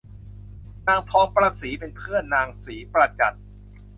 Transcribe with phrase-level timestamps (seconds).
[0.87, 3.35] นางทองประศรีเป็นเพื่อนนางศรีประจัน